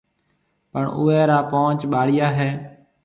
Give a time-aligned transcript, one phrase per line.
[0.71, 2.49] پڻ اُوئي را پونچ ٻاݪيا هيَ۔